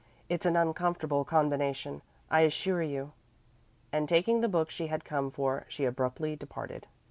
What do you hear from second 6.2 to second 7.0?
departed.